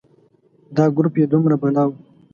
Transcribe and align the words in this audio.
دا 0.75 0.85
ګروپ 0.95 1.15
یې 1.19 1.25
دومره 1.33 1.55
بلا 1.61 1.83
و. 1.87 1.91